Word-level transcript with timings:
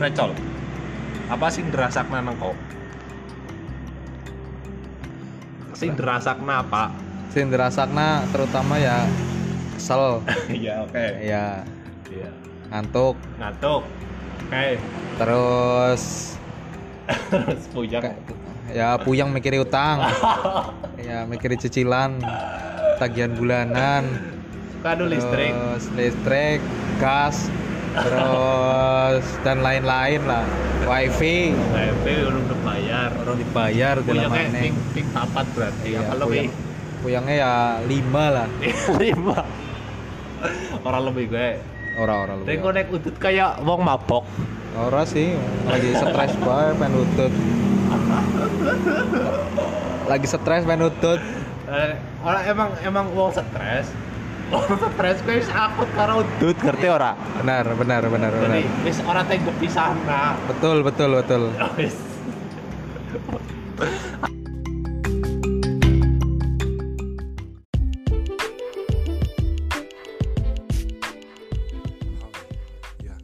recol. 0.00 0.32
Apa 1.28 1.46
sih 1.52 1.62
dirasakna 1.62 2.24
nang 2.24 2.34
kok? 2.34 2.56
Sing 5.76 5.94
dirasakna 5.94 6.54
apa? 6.60 6.84
Sing 7.30 7.46
dirasakna 7.46 8.26
terutama 8.28 8.80
ya 8.80 9.06
kesel. 9.76 10.24
Iya 10.50 10.82
oke. 10.82 11.06
Ya 11.22 11.62
iya. 12.10 12.30
Ngantuk. 12.68 13.14
Ngantuk. 13.38 13.82
Oke. 14.48 14.66
Terus 15.20 16.02
terus 17.30 17.62
puyeng. 17.70 18.02
kayak- 18.02 18.20
ya 18.70 18.98
puyeng 18.98 19.28
mikiri 19.30 19.60
utang. 19.60 20.00
Ya 21.00 21.24
mikiri 21.24 21.56
cicilan 21.56 22.20
tagihan 23.00 23.32
bulanan. 23.32 24.04
Kado 24.84 25.08
listrik. 25.08 25.48
Terus 25.48 25.84
listrik 25.96 26.60
gas 27.00 27.48
terus 27.94 29.24
dan 29.42 29.56
lain-lain 29.62 30.20
lah. 30.26 30.44
Wifi 30.86 31.54
WP 31.54 32.06
belum 32.26 32.44
dibayar. 32.48 33.08
Orang 33.20 33.36
dibayar 33.38 33.94
dalam 34.02 34.30
mana 34.30 34.58
ping 34.58 34.76
ping 34.94 35.06
papat 35.10 35.46
berarti. 35.54 35.88
Iya, 35.94 36.00
apa 36.06 36.14
lebih? 36.24 36.26
puyeng. 36.26 36.50
puyengnya 37.00 37.34
ya 37.36 37.54
lima 37.84 38.24
lah. 38.30 38.48
Lima. 39.02 39.38
Orang 40.82 41.02
lebih 41.12 41.24
gue. 41.30 41.48
Orang-orang 42.00 42.36
tapi 42.42 42.48
lebih. 42.48 42.64
Kok 42.64 42.72
naik 42.72 42.88
udut 42.94 43.16
kayak 43.20 43.50
wong 43.66 43.80
mabok. 43.84 44.24
Orang 44.78 45.04
sih 45.04 45.34
lagi 45.66 45.90
stres 45.98 46.32
banget 46.38 46.74
pengen 46.78 46.94
utut 47.02 47.32
lagi 50.06 50.26
stres 50.30 50.62
pengen 50.62 50.86
utut 50.86 51.20
Eh, 51.70 51.94
orang 52.26 52.42
emang 52.50 52.70
emang 52.82 53.06
wong 53.14 53.30
stres 53.30 53.94
wis 54.50 55.48
akut 55.54 55.86
karo 55.94 56.26
udut 56.26 56.58
ngerti 56.58 56.86
ora? 56.90 57.14
Benar 57.38 57.70
benar 57.78 58.02
benar 58.10 58.32
benar. 58.34 58.58
jadi 58.58 58.66
wis 58.82 58.98
ora 59.06 59.22
tenggo 59.22 59.54
pisahna 59.62 60.34
betul 60.50 60.82
betul 60.82 61.10
betul. 61.22 61.42
Wis. 61.78 61.94
Ya. 73.06 73.16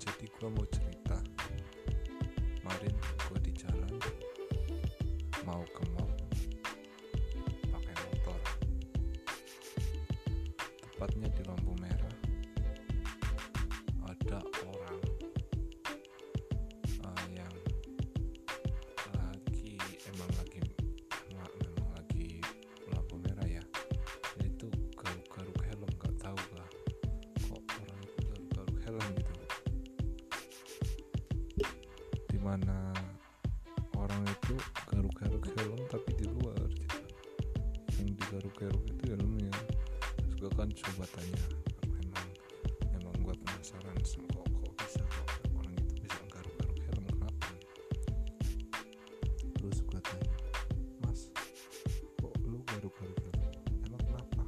Jadi 0.00 0.24
gua 0.40 0.48
mau 0.56 0.66
cerita. 0.72 1.20
Kemarin 2.56 2.94
gua 3.28 3.38
di 3.44 3.52
jalan 3.52 3.92
mau 5.44 5.60
ke 5.68 5.99
gue 40.40 40.48
kan 40.56 40.72
coba 40.72 41.04
tanya 41.12 41.36
karena 41.84 42.00
emang 42.00 42.28
emang 42.96 43.16
gue 43.20 43.34
penasaran 43.44 43.92
sama 44.08 44.24
kok, 44.32 44.48
kok 44.48 44.72
bisa 44.80 45.04
kok 45.04 45.28
orang 45.52 45.76
itu 45.76 46.00
bisa 46.00 46.16
garuk-garuk 46.32 46.80
helm 46.80 47.04
kenapa? 47.12 47.48
Terus 49.60 49.78
gue 49.84 50.00
tanya 50.00 50.36
mas 51.04 51.28
kok 52.16 52.32
lu 52.48 52.56
garuk-garuk 52.72 53.20
helm 53.20 53.52
emang 53.84 54.00
kenapa? 54.00 54.42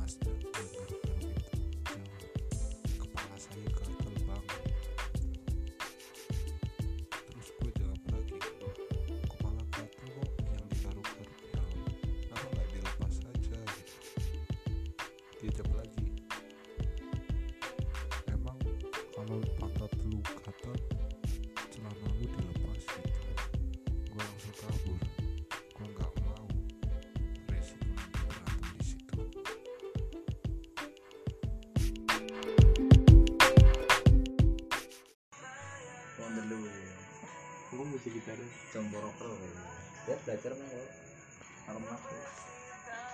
Mas 0.00 0.16
jawab 15.50 15.74
lagi. 15.82 16.06
Emang 18.30 18.58
kalau 19.10 19.42
pantat 19.58 19.90
lu 20.06 20.22
gatel 20.22 20.76
celana 21.74 22.08
lu 22.14 22.26
dilepas 22.30 22.82
gitu. 22.86 23.32
Gue 24.06 24.22
langsung 24.22 24.54
kabur. 24.62 25.00
Gue 25.50 25.86
nggak 25.90 26.12
mau 26.22 26.46
resiko 27.50 27.90
berantem 28.14 28.70
di 28.78 28.84
situ. 28.86 29.18
Aku 37.72 37.82
musik 37.88 38.12
gitar 38.14 38.38
Jombo 38.70 39.02
rocker 39.02 39.32
Ya. 40.06 40.18
Belajar 40.22 40.50
kan 40.54 40.66
kok 40.66 40.86
Karo 41.62 41.78
mlaku 41.78 42.16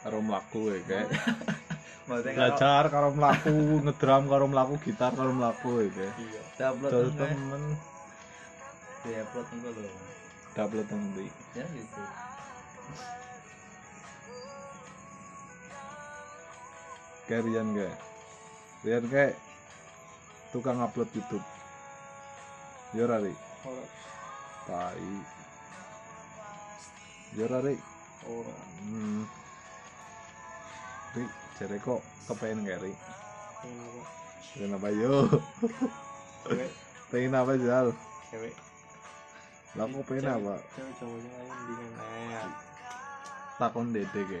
karo 0.00 0.18
mlaku 0.24 0.60
ya 0.72 0.78
kayak 0.88 1.08
belajar 2.08 2.84
karo 2.88 3.08
mlaku 3.12 3.84
ngedram 3.84 4.24
karo 4.26 4.44
mlaku 4.48 4.74
gitar 4.84 5.12
karo 5.12 5.30
mlaku 5.34 5.84
ya 5.84 5.88
kayak 5.92 6.14
Iya. 6.20 6.40
Upload 6.70 6.92
Dol 6.92 7.08
kan 7.16 7.28
temen. 7.32 7.62
Di 9.00 9.10
upload 9.16 9.46
enggak 9.56 9.72
lho 9.76 9.90
double 10.56 10.84
temen 10.84 11.08
Ya 11.56 11.64
gitu. 11.70 12.02
Rian 17.30 17.68
kayak 17.78 17.96
Rian 18.82 19.04
kayak 19.06 19.34
tukang 20.50 20.82
upload 20.82 21.06
YouTube. 21.14 21.46
Yo 22.90 23.06
rari. 23.06 23.30
Tai. 24.66 25.10
Yo 27.38 27.44
rari. 27.46 27.76
Ora. 28.26 28.56
Hmm. 28.82 29.22
Ri, 31.14 31.24
jare 31.60 31.76
kok 31.76 32.00
kepengen 32.24 32.64
gak 32.64 32.80
Ri? 32.80 32.96
Pengen 34.56 34.80
apa 34.80 34.88
yo? 34.96 35.28
Cewek. 36.48 36.70
Pengen 37.12 37.36
apa 37.36 37.52
Jal? 37.60 37.92
Cewek. 38.32 38.56
Lah 39.76 39.84
kok 39.84 40.04
pengen 40.08 40.40
apa? 40.40 40.56
Cewek 40.72 40.92
cowoknya 40.96 41.30
aja 41.36 41.52
mendingan 41.52 41.90
Nah 42.00 42.48
Takon 43.60 43.92
dede 43.92 44.20
ke? 44.24 44.40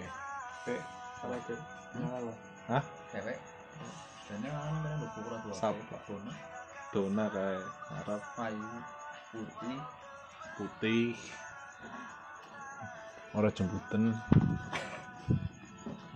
Cewek. 0.64 0.80
Salah 1.20 1.38
cewek. 1.44 1.60
Lah 2.00 2.36
Hah? 2.72 2.84
Cewek. 3.12 3.38
Dan 4.24 4.40
yang 4.40 4.56
kan 4.56 4.74
kan 4.80 4.92
udah 4.96 5.10
kurang 5.12 5.40
tuh 5.44 5.52
Siapa? 5.52 5.96
Dona. 6.08 6.32
Dona 6.88 7.24
kayak 7.28 7.64
Arab. 8.00 8.22
Ayu 8.40 8.68
Putih. 9.28 9.78
Putih. 10.56 11.12
Ora 13.36 13.52
jembuten 13.52 14.16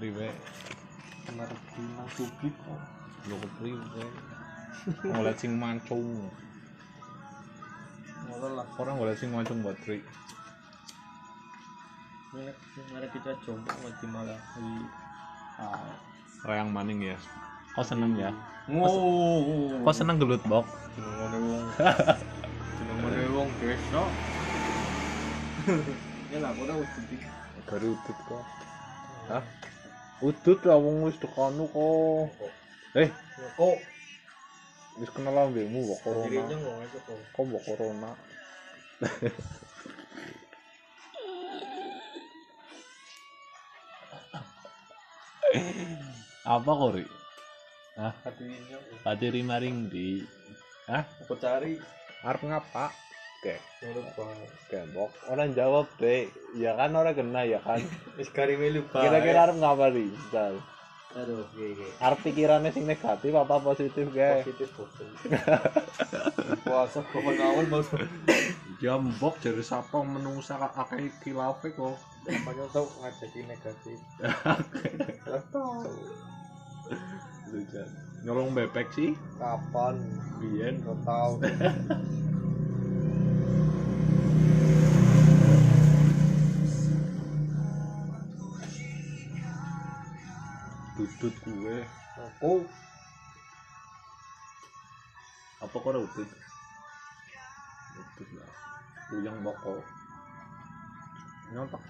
Riwe 0.00 0.28
Kemar 1.25 1.49
Bintang 1.73 2.09
publik 2.12 2.55
kok 2.61 2.81
Lo 3.29 3.35
kepriwe 3.41 4.05
Ngeliat 5.09 5.37
sing 5.41 5.57
mancung 5.57 6.29
Ngolah 8.29 8.51
lah 8.61 8.67
Orang 8.77 9.01
ngeliat 9.01 9.17
sing 9.17 9.33
mancung 9.33 9.65
buat 9.65 9.79
Ri 9.89 10.05
Ini 12.34 12.53
Mari 12.93 13.09
kita 13.09 13.33
coba 13.49 13.73
Mati 13.81 14.07
malah 14.09 14.41
Di 14.57 14.69
Ah 15.57 15.89
Rayang 16.45 16.69
maning 16.69 17.01
ya 17.01 17.16
Kau 17.72 17.81
seneng 17.81 18.21
ya? 18.21 18.28
Wow 18.69 19.81
Kau 19.81 19.95
seneng 19.97 20.21
gelut 20.21 20.45
bok? 20.45 20.69
Jenengane 20.95 21.39
wong 21.41 21.65
Jenengane 22.78 23.27
wong 23.33 23.48
desa. 23.59 24.03
Ya 26.34 26.43
lah, 26.43 26.51
udut 26.51 26.83
iki. 27.15 27.16
Gari 27.63 27.87
udut 27.95 28.19
kok 28.27 28.43
Hah? 29.31 29.43
Udut 30.24 30.60
lah 30.65 30.78
wong 30.84 30.97
wis 31.06 31.16
tekono 31.22 31.65
kok 31.74 32.48
Eh, 33.03 33.10
Kok 33.59 33.76
wis 34.98 35.10
kenal 35.15 35.36
ambekmu 35.44 35.80
kok 35.91 36.00
corona 36.04 36.56
kok. 37.34 37.44
Mbok 37.47 37.62
corona 37.66 38.10
Apa 46.44 46.71
kok 46.71 46.91
Ri? 46.98 47.04
Hatinya 47.94 48.78
Pati 49.06 49.26
rimaring 49.30 49.86
di 49.86 50.18
Hah? 50.91 51.04
aku 51.24 51.34
cari 51.41 51.78
Arep 52.26 52.42
ngapa? 52.44 52.92
Oke, 53.45 53.61
gembok. 54.73 55.13
Orang 55.29 55.53
jawab 55.53 55.85
deh. 56.01 56.33
Ya 56.57 56.73
kan 56.81 56.97
orang 56.97 57.13
kena 57.13 57.45
ya 57.45 57.61
kan. 57.61 57.85
Wis 58.17 58.33
kari 58.33 58.57
melu 58.57 58.89
bae. 58.89 59.05
Kira-kira 59.05 59.45
arep 59.45 59.57
ngapa 59.61 59.93
nih? 59.93 60.09
Misal. 60.09 60.57
aduh 61.15 61.47
oke 61.47 61.95
arep 62.03 62.19
pikirannya 62.27 62.75
sing 62.75 62.91
negatif 62.91 63.31
apa 63.39 63.63
positif 63.63 64.11
guys 64.11 64.43
positif 64.43 64.67
positif 64.75 65.31
puasa 66.67 67.07
kok 67.07 67.23
awal 67.23 67.63
mau 67.71 67.87
jambok 68.83 69.39
jadi 69.39 69.63
sapa 69.63 70.03
menungsa 70.03 70.59
akeh 70.59 71.15
kilafe 71.23 71.71
kok 71.71 71.95
Makanya 72.25 72.65
tau 72.73 72.89
ngajakin 73.05 73.45
negatif. 73.53 73.99
Tau. 75.53 75.85
nyolong 78.25 78.57
bebek 78.57 78.89
sih 78.97 79.13
Kapan? 79.37 80.01
biyen 80.41 80.81
Gak 80.81 80.99
tau. 81.05 81.37
Aku 92.45 92.61
apa 95.65 95.77
kok 95.81 95.97
udut 95.97 96.29
udut 97.97 98.29
lah 98.37 98.51
uyang 99.17 99.41
moko 99.41 99.81
Nyong 101.57 101.73
tak 101.73 101.81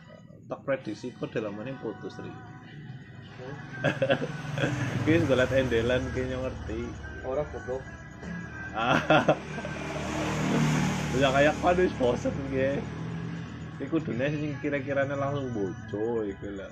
tak 0.46 0.60
prediksi 0.62 1.10
kok 1.18 1.34
dalam 1.34 1.58
ini 1.58 1.74
putus 1.82 2.22
ri 2.22 2.30
Guys, 5.02 5.26
gue 5.26 5.34
liat 5.34 5.50
endelan 5.50 6.06
kayaknya 6.14 6.38
ngerti. 6.38 6.86
orang 7.26 7.50
goblok. 7.50 7.82
Ah. 8.78 8.94
Udah 11.18 11.30
kayak 11.34 11.58
kan 11.58 11.74
wis 11.82 11.90
bosen 11.98 12.30
ge. 12.54 12.78
Iku 13.82 13.98
dunia 13.98 14.30
sing 14.30 14.54
kira-kiranya 14.62 15.18
langsung 15.18 15.50
bojo 15.50 16.22
iku 16.22 16.46
lah. 16.54 16.70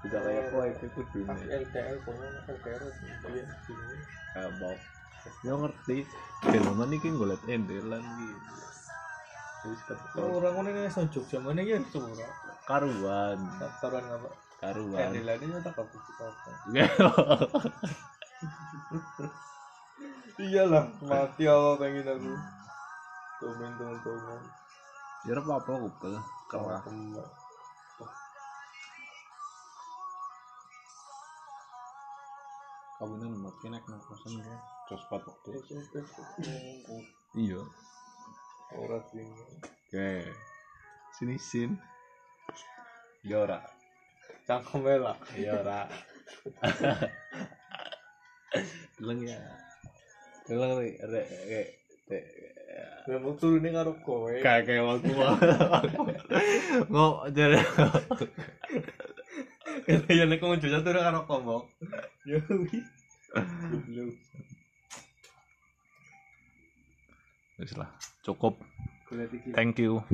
Udah 0.00 0.20
kayak 0.24 0.44
kok 0.48 0.64
iku 0.64 0.86
kudunya. 0.96 1.60
LDR 1.60 1.96
punya 2.08 2.28
iya 3.28 3.44
sini. 3.68 3.96
Kabok. 4.32 4.78
Yo 5.44 5.54
ngerti. 5.60 5.96
Film 6.40 6.80
iki 6.96 7.08
golek 7.12 7.42
endelan 7.44 8.00
iki. 8.00 8.28
Wis 9.60 9.80
ketemu 9.84 10.40
Orang 10.40 10.64
ini 10.64 10.88
nih 10.88 10.88
sonjuk 10.88 11.24
zaman 11.28 11.60
ini 11.60 11.76
ya 11.76 11.78
surah. 11.92 12.16
karuan, 12.64 13.36
Daftaran 13.60 14.04
apa? 14.08 14.28
karuan. 14.56 15.12
Kandilan 15.12 15.36
ini 15.44 15.52
tak 15.60 15.76
apa 15.76 15.84
apa. 15.84 16.50
Iyalah 20.40 20.84
mati 21.04 21.44
Allah 21.44 21.76
pengen 21.76 22.08
aku. 22.08 22.32
Tumen 23.44 23.70
tumen 23.76 23.98
tumen. 24.00 24.40
Ya 25.28 25.36
ora 25.36 25.42
apa-apa 25.44 25.72
kupel. 25.84 26.16
Kerah. 26.48 26.80
Kawinan 33.00 33.32
makin 33.32 33.72
nek 33.72 33.80
nang 33.88 33.96
kosan 34.04 34.44
ge. 34.44 34.56
Terus 34.84 35.08
pat 35.08 35.24
waktu. 35.24 35.56
Iya. 37.32 37.64
sini. 39.08 39.24
Oke. 39.88 40.28
Sini 41.16 41.40
sin. 41.40 41.80
Ya 43.24 43.40
ora. 43.40 43.64
Cangkem 44.44 44.84
lah. 44.84 45.16
Ya 45.32 45.64
ora. 45.64 45.88
Deleng 49.00 49.24
ya. 49.24 49.40
Deleng 50.44 50.76
rek 50.76 51.00
rek 51.00 51.28
rek. 52.04 52.24
Memang 53.08 53.32
turunnya 53.40 53.80
karo 53.80 53.96
kowe. 54.04 54.28
Kayak 54.44 54.68
kayak 54.68 54.84
waktu 54.84 55.08
Ngok 56.92 57.32
jadi 57.32 57.64
Ya 60.20 60.24
nek 60.28 60.44
mau 60.44 60.60
jual 60.60 60.84
turun 60.84 61.00
karo 61.00 61.24
kombok. 61.24 61.64
Wis. 62.26 62.84
Goblok. 63.70 64.14
Wis 67.56 67.72
lah, 67.76 67.90
cukup. 68.24 68.60
Thank 69.56 69.80
you. 69.80 70.04